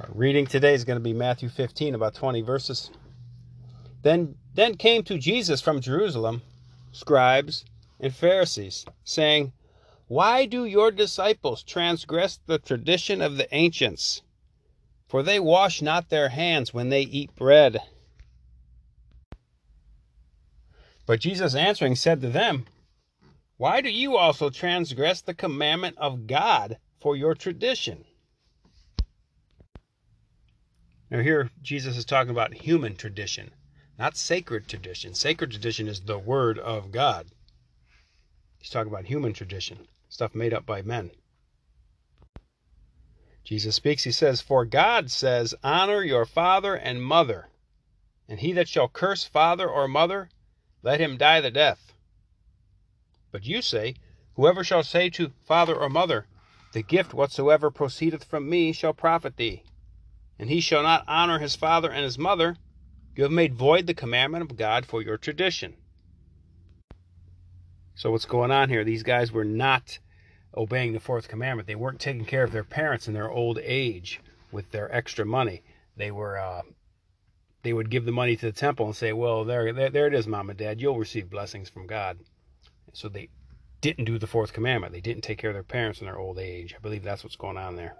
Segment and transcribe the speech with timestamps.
[0.00, 2.92] Our reading today is going to be Matthew 15, about 20 verses.
[4.02, 6.42] Then, then came to Jesus from Jerusalem
[6.92, 7.64] scribes
[7.98, 9.52] and Pharisees, saying,
[10.06, 14.22] Why do your disciples transgress the tradition of the ancients?
[15.08, 17.80] For they wash not their hands when they eat bread.
[21.06, 22.66] But Jesus answering said to them,
[23.56, 28.04] Why do you also transgress the commandment of God for your tradition?
[31.10, 33.52] Now, here Jesus is talking about human tradition,
[33.98, 35.14] not sacred tradition.
[35.14, 37.28] Sacred tradition is the Word of God.
[38.58, 41.12] He's talking about human tradition, stuff made up by men.
[43.42, 47.48] Jesus speaks, he says, For God says, Honor your father and mother,
[48.28, 50.28] and he that shall curse father or mother,
[50.82, 51.94] let him die the death.
[53.32, 53.94] But you say,
[54.34, 56.26] Whoever shall say to father or mother,
[56.74, 59.62] The gift whatsoever proceedeth from me shall profit thee
[60.38, 62.56] and he shall not honor his father and his mother,
[63.16, 65.74] you have made void the commandment of God for your tradition.
[67.96, 68.84] So, what's going on here?
[68.84, 69.98] These guys were not
[70.56, 71.66] obeying the fourth commandment.
[71.66, 74.20] They weren't taking care of their parents in their old age
[74.52, 75.62] with their extra money.
[75.96, 76.62] They were, uh,
[77.64, 80.14] they would give the money to the temple and say, "Well, there, there, there it
[80.14, 80.80] is, mom and dad.
[80.80, 82.20] You'll receive blessings from God."
[82.92, 83.30] So they
[83.80, 84.92] didn't do the fourth commandment.
[84.92, 86.74] They didn't take care of their parents in their old age.
[86.76, 87.96] I believe that's what's going on there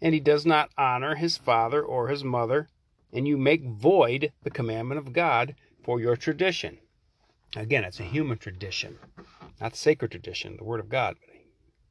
[0.00, 2.68] and he does not honor his father or his mother,
[3.12, 6.78] and you make void the commandment of God for your tradition.
[7.54, 8.98] Again, it's a human tradition,
[9.60, 11.34] not sacred tradition, the word of God, but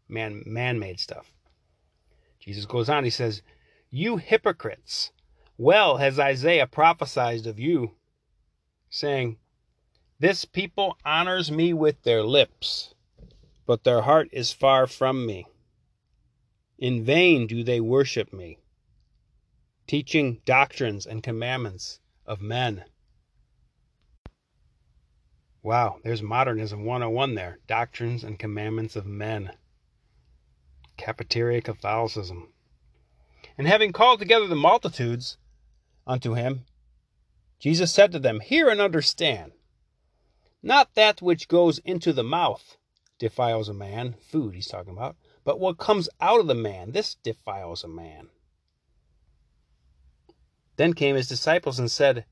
[0.08, 1.31] man man-made stuff.
[2.39, 3.42] Jesus goes on, he says,
[3.89, 5.11] You hypocrites,
[5.58, 7.95] well has Isaiah prophesied of you,
[8.89, 9.38] saying,
[10.20, 12.94] This people honors me with their lips,
[13.66, 15.48] but their heart is far from me.
[16.78, 18.59] In vain do they worship me,
[19.88, 22.86] teaching doctrines and commandments of men.
[25.64, 27.60] Wow, there's modernism 101 there.
[27.66, 29.52] Doctrines and commandments of men.
[30.98, 32.54] Cafeteria Catholicism.
[33.58, 35.38] And having called together the multitudes
[36.05, 36.66] unto him,
[37.58, 39.54] Jesus said to them, Hear and understand.
[40.61, 42.78] Not that which goes into the mouth
[43.17, 47.16] defiles a man, food he's talking about, but what comes out of the man, this
[47.16, 48.30] defiles a man.
[50.76, 52.26] Then came his disciples and said,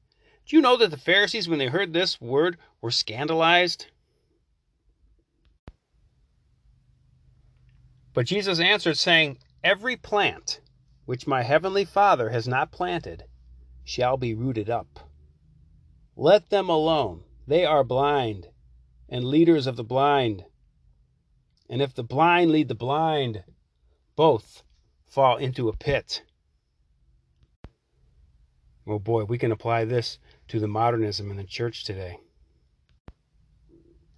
[0.46, 3.85] Do you know that the Pharisees, when they heard this word, were scandalized?
[8.13, 10.59] But Jesus answered, saying, Every plant
[11.06, 13.25] which my heavenly Father has not planted
[13.84, 15.09] shall be rooted up.
[16.16, 17.23] Let them alone.
[17.46, 18.47] They are blind,
[19.09, 20.46] and leaders of the blind.
[21.69, 23.44] And if the blind lead the blind,
[24.16, 24.63] both
[25.06, 26.24] fall into a pit.
[28.85, 30.19] Oh boy, we can apply this
[30.50, 32.18] to the modernism in the church today.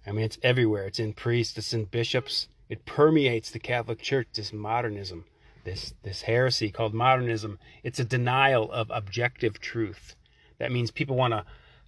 [0.06, 0.86] I mean, it's everywhere.
[0.86, 2.48] It's in priests, it's in bishops.
[2.68, 5.24] It permeates the Catholic Church, this modernism,
[5.64, 7.58] this, this heresy called modernism.
[7.82, 10.16] It's a denial of objective truth.
[10.58, 11.44] That means people want to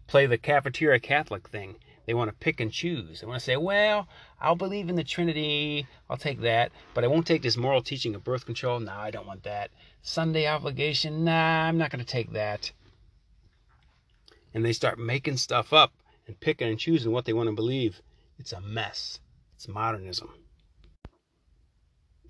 [0.07, 1.77] play the cafeteria Catholic thing
[2.09, 3.21] they want to pick and choose.
[3.21, 4.09] They want to say, well,
[4.41, 5.87] I'll believe in the Trinity.
[6.09, 6.73] I'll take that.
[6.95, 8.81] But I won't take this moral teaching of birth control.
[8.81, 9.71] No, I don't want that.
[10.01, 11.25] Sunday obligation.
[11.25, 12.73] Nah, I'm not going to take that.
[14.55, 15.93] And they start making stuff up
[16.27, 18.01] and picking and choosing what they want to believe.
[18.39, 19.21] It's a mess.
[19.57, 20.31] It's modernism.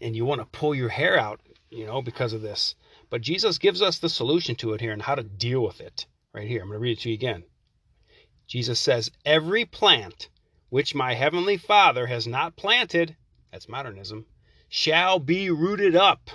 [0.01, 1.39] And you want to pull your hair out,
[1.71, 2.75] you know, because of this.
[3.11, 6.07] But Jesus gives us the solution to it here and how to deal with it.
[6.35, 6.63] Right here.
[6.63, 7.45] I'm going to read it to you again.
[8.49, 10.31] Jesus says, Every plant
[10.71, 13.15] which my heavenly Father has not planted,
[13.53, 14.25] that's modernism,
[14.69, 16.31] shall be rooted up.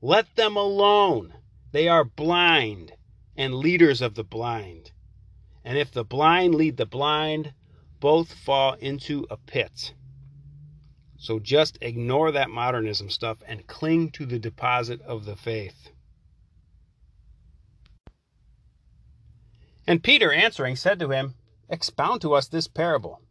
[0.00, 1.34] Let them alone.
[1.72, 2.92] They are blind
[3.36, 4.92] and leaders of the blind.
[5.62, 7.52] And if the blind lead the blind,
[8.00, 9.92] both fall into a pit.
[11.18, 15.90] So just ignore that modernism stuff and cling to the deposit of the faith.
[19.88, 21.34] And Peter answering said to him,
[21.70, 23.22] Expound to us this parable.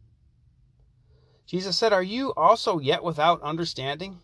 [1.46, 4.18] Jesus said, Are you also yet without understanding?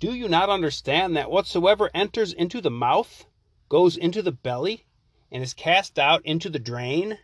[0.00, 3.26] Do you not understand that whatsoever enters into the mouth
[3.68, 4.86] goes into the belly
[5.30, 7.16] and is cast out into the drain?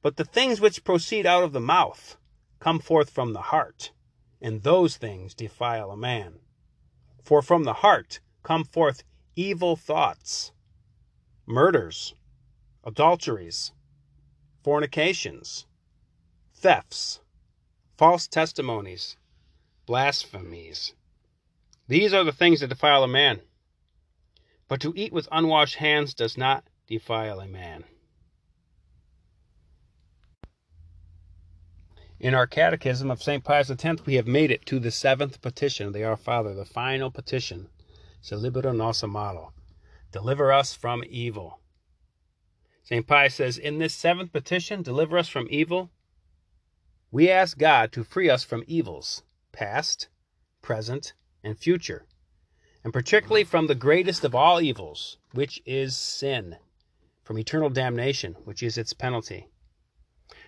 [0.00, 2.16] But the things which proceed out of the mouth
[2.58, 3.92] come forth from the heart,
[4.40, 6.38] and those things defile a man.
[7.22, 9.04] For from the heart come forth
[9.34, 10.52] evil thoughts,
[11.44, 12.14] murders,
[12.86, 13.72] adulteries,
[14.62, 15.66] fornications,
[16.54, 17.20] thefts,
[17.98, 19.16] false testimonies,
[19.86, 20.94] blasphemies,
[21.88, 23.40] These are the things that defile a man.
[24.68, 27.84] But to eat with unwashed hands does not defile a man.
[32.20, 33.42] In our Catechism of St.
[33.42, 36.64] Pius X, we have made it to the seventh petition of the Our Father, the
[36.64, 37.68] final petition.
[38.20, 39.52] Sed libera nos malo.
[40.12, 41.60] Deliver us from evil.
[42.86, 43.04] St.
[43.04, 45.90] Pius says, In this seventh petition, deliver us from evil,
[47.10, 50.08] we ask God to free us from evils, past,
[50.62, 51.12] present,
[51.42, 52.06] and future,
[52.84, 56.58] and particularly from the greatest of all evils, which is sin,
[57.24, 59.48] from eternal damnation, which is its penalty.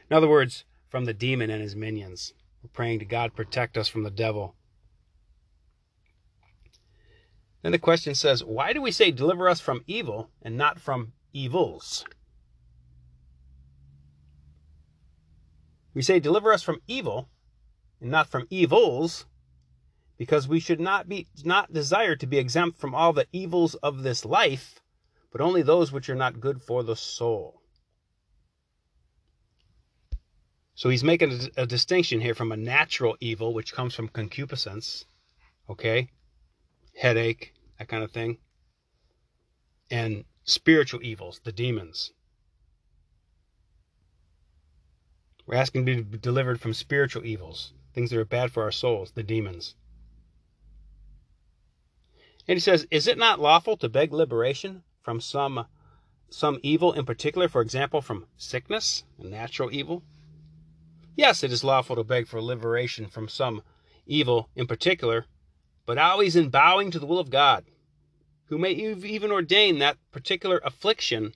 [0.08, 2.34] In other words, from the demon and his minions.
[2.62, 4.54] We're praying to God protect us from the devil.
[7.62, 11.14] Then the question says, why do we say deliver us from evil and not from
[11.32, 12.04] evils?
[15.98, 17.28] We say deliver us from evil
[18.00, 19.26] and not from evils
[20.16, 24.04] because we should not be not desire to be exempt from all the evils of
[24.04, 24.78] this life,
[25.32, 27.62] but only those which are not good for the soul.
[30.76, 35.04] So he's making a, a distinction here from a natural evil, which comes from concupiscence,
[35.68, 36.10] okay,
[36.94, 38.38] headache, that kind of thing,
[39.90, 42.12] and spiritual evils, the demons.
[45.48, 49.12] We're asking to be delivered from spiritual evils, things that are bad for our souls,
[49.12, 49.76] the demons.
[52.46, 55.64] And he says, Is it not lawful to beg liberation from some
[56.28, 60.02] some evil in particular, for example, from sickness, a natural evil?
[61.16, 63.62] Yes, it is lawful to beg for liberation from some
[64.04, 65.24] evil in particular,
[65.86, 67.64] but always in bowing to the will of God,
[68.48, 71.34] who may even ordain that particular affliction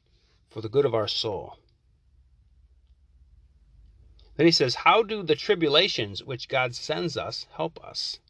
[0.51, 1.57] for the good of our soul.
[4.37, 8.21] Then he says, How do the tribulations which God sends us help us?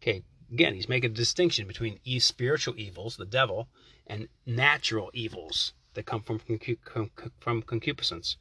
[0.00, 0.22] Okay,
[0.52, 3.68] again, he's making a distinction between spiritual evils, the devil,
[4.06, 6.40] and natural evils that come from,
[7.40, 8.36] from concupiscence.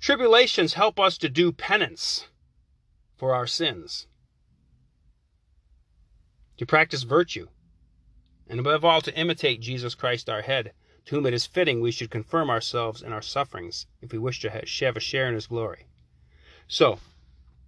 [0.00, 2.28] Tribulations help us to do penance
[3.16, 4.06] for our sins,
[6.56, 7.48] to practice virtue,
[8.48, 10.72] and above all to imitate Jesus Christ our head,
[11.08, 14.40] to whom it is fitting we should confirm ourselves in our sufferings if we wish
[14.40, 15.86] to have a share in his glory.
[16.66, 16.98] So,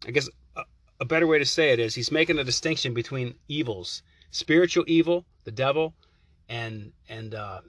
[0.06, 0.28] I guess
[1.00, 5.24] a, better way to say it is he's making a distinction between evils spiritual evil,
[5.44, 5.94] the devil,
[6.50, 7.62] and and uh,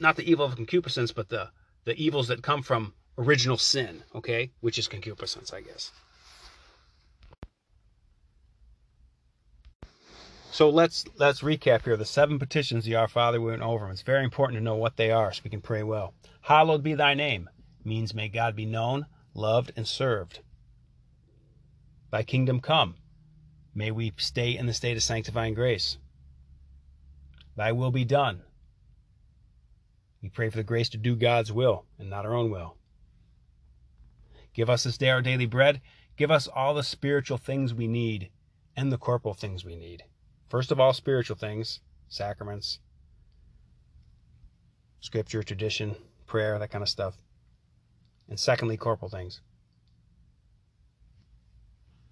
[0.00, 1.50] not the evil of concupiscence, but the
[1.84, 5.92] the evils that come from original sin, okay, which is concupiscence, I guess.
[10.52, 11.96] So let's let's recap here.
[11.96, 13.88] The seven petitions the Our Father went over.
[13.88, 16.12] It's very important to know what they are so we can pray well.
[16.40, 17.48] Hallowed be thy name
[17.84, 20.40] means may God be known, loved, and served.
[22.10, 22.96] Thy kingdom come.
[23.76, 25.98] May we stay in the state of sanctifying grace.
[27.56, 28.42] Thy will be done.
[30.20, 32.76] We pray for the grace to do God's will and not our own will.
[34.52, 35.80] Give us this day our daily bread.
[36.16, 38.30] Give us all the spiritual things we need
[38.76, 40.02] and the corporal things we need.
[40.50, 42.80] First of all, spiritual things, sacraments,
[45.00, 47.16] scripture, tradition, prayer, that kind of stuff.
[48.28, 49.40] And secondly, corporal things.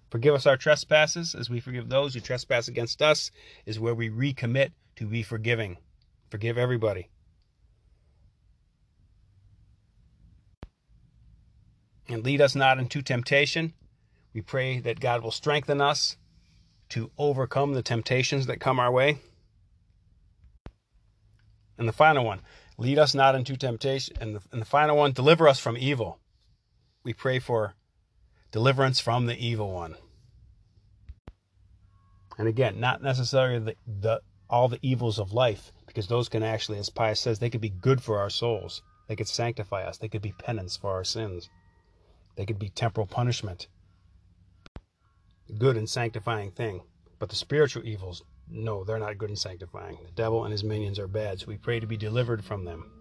[0.09, 3.29] Forgive us our trespasses as we forgive those who trespass against us,
[3.67, 5.77] is where we recommit to be forgiving.
[6.31, 7.09] Forgive everybody.
[12.09, 13.73] and lead us not into temptation.
[14.33, 16.17] We pray that God will strengthen us
[16.89, 19.19] to overcome the temptations that come our way.
[21.77, 22.41] And the final one,
[22.77, 24.17] lead us not into temptation.
[24.19, 26.19] And the, and the final one, deliver us from evil.
[27.03, 27.75] We pray for
[28.51, 29.95] deliverance from the evil one.
[32.37, 36.79] And again, not necessarily the, the all the evils of life, because those can actually,
[36.79, 38.81] as Pius says, they could be good for our souls.
[39.07, 39.97] They could sanctify us.
[39.97, 41.49] They could be penance for our sins.
[42.35, 43.67] They could be temporal punishment,
[45.57, 46.81] good and sanctifying thing.
[47.19, 49.97] But the spiritual evils, no, they're not good and sanctifying.
[50.05, 52.91] The devil and his minions are bad, so we pray to be delivered from them.